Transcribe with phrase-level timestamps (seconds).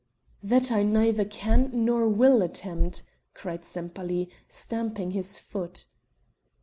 [0.41, 3.03] "That I neither can nor will attempt,"
[3.35, 5.85] cried Sempaly, stamping his foot.